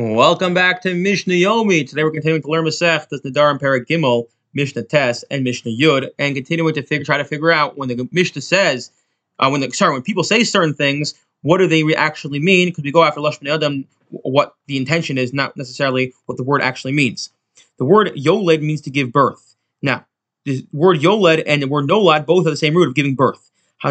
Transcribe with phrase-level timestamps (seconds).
[0.00, 1.84] Welcome back to Mishnah Yomi.
[1.84, 5.72] Today we're continuing to learn Masech, the Nadar and Perek Gimel, Mishnah Tes, and Mishnah
[5.72, 8.92] Yud, and continuing to figure, try to figure out when the Mishnah says,
[9.40, 12.68] uh, when the sorry, when people say certain things, what do they actually mean?
[12.68, 16.62] Because we go after Lashon Adam, what the intention is, not necessarily what the word
[16.62, 17.30] actually means.
[17.78, 19.56] The word Yoled means to give birth.
[19.82, 20.06] Now,
[20.44, 23.50] the word Yoled and the word Nolad both have the same root of giving birth.
[23.82, 23.90] A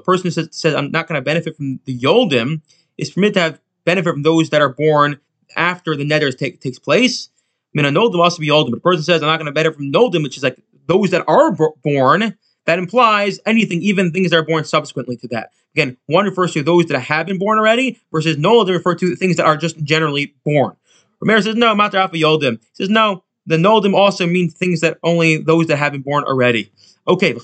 [0.00, 2.60] person says, says I'm not going to benefit from the Yoldim
[2.98, 5.18] is permitted to have benefit from those that are born
[5.56, 7.30] after the neder take, takes place.
[7.74, 9.52] I mean, a noldim also be oldim, but a person says, I'm not going to
[9.52, 12.36] benefit from noldim, which is like those that are born.
[12.66, 15.52] That implies anything, even things that are born subsequently to that.
[15.74, 19.36] Again, one refers to those that have been born already, versus noldim refer to things
[19.36, 20.76] that are just generally born.
[21.20, 22.58] Rabbi Meir says, no, matar alpha yoldim.
[22.58, 26.24] He says, no, the noldim also means things that only those that have been born
[26.24, 26.72] already.
[27.06, 27.34] Okay,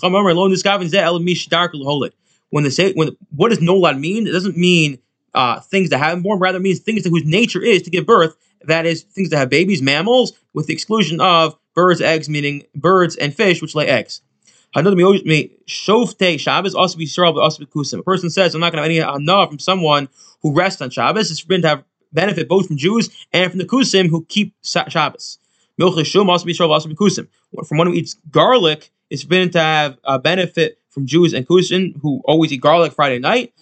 [2.53, 4.27] when the say when what does nolad mean?
[4.27, 4.99] It doesn't mean
[5.35, 8.37] uh, things that haven't born, rather means things whose nature is to give birth.
[8.65, 13.17] That is, things that have babies, mammals, with the exclusion of birds, eggs, meaning birds
[13.17, 14.21] and fish which lay eggs.
[14.75, 17.99] Another shofte Shabbos also be Yisrael, also be kusim.
[17.99, 20.09] A person says, I'm not going to have any hana from someone
[20.41, 21.31] who rests on Shabbos.
[21.31, 25.39] It's forbidden to have benefit both from Jews and from the kusim who keep Shabbos.
[25.81, 27.29] Milchah shum also be Yisrael, also be kusim.
[27.67, 32.01] From one who eats garlic, it's forbidden to have a benefit from Jews and kusim
[32.01, 33.53] who always eat garlic Friday night.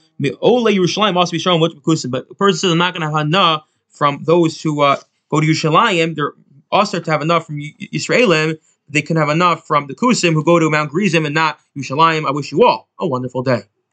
[0.40, 3.06] Ole Yerushalayim must be shown what Kusim, but the person says I'm not going to
[3.06, 4.96] have hana from those who uh,
[5.30, 6.14] go to Yerushalayim.
[6.14, 6.34] They're
[6.70, 8.58] also to have enough from Israelim.
[8.88, 12.26] They can have enough from the Kusim who go to Mount Gerizim and not Yerushalayim.
[12.26, 13.62] I wish you all a wonderful day.